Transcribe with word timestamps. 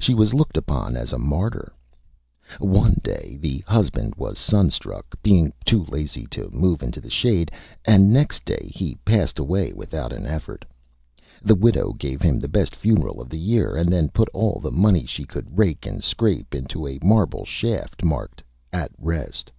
She 0.00 0.14
was 0.14 0.34
looked 0.34 0.56
upon 0.56 0.96
as 0.96 1.12
a 1.12 1.16
Martyr. 1.32 1.72
[Illustration: 2.58 2.58
A 2.60 2.64
MARTYR] 2.64 2.80
One 2.82 3.00
Day 3.04 3.38
the 3.40 3.58
Husband 3.68 4.12
was 4.16 4.36
Sunstruck, 4.36 5.14
being 5.22 5.52
too 5.64 5.84
Lazy 5.84 6.26
to 6.32 6.50
move 6.50 6.82
into 6.82 7.00
the 7.00 7.08
Shade, 7.08 7.52
and 7.84 8.12
next 8.12 8.44
Day 8.44 8.72
he 8.74 8.96
Passed 9.04 9.38
Away 9.38 9.72
without 9.72 10.12
an 10.12 10.26
Effort. 10.26 10.64
The 11.44 11.54
Widow 11.54 11.92
gave 11.92 12.20
him 12.20 12.40
the 12.40 12.48
best 12.48 12.74
Funeral 12.74 13.20
of 13.22 13.28
the 13.28 13.38
Year 13.38 13.76
and 13.76 13.92
then 13.92 14.08
put 14.08 14.28
all 14.30 14.58
the 14.60 14.72
Money 14.72 15.06
she 15.06 15.24
could 15.24 15.56
rake 15.56 15.86
and 15.86 16.02
scrape 16.02 16.52
into 16.52 16.84
a 16.88 16.98
Marble 17.04 17.44
Shaft 17.44 18.02
marked 18.02 18.42
"At 18.72 18.90
Rest." 18.98 19.52